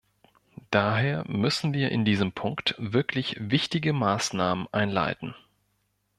[0.71, 5.35] Daher müssen wir in diesem Punkt wirklich wichtige Maßnahmen einleiten.